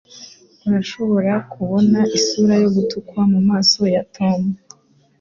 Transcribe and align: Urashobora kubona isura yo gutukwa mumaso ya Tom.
Urashobora 0.67 1.33
kubona 1.51 1.99
isura 2.17 2.53
yo 2.63 2.69
gutukwa 2.75 3.19
mumaso 3.31 3.81
ya 3.93 4.03
Tom. 4.15 4.41